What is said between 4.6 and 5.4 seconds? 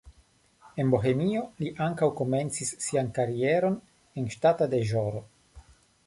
deĵoro.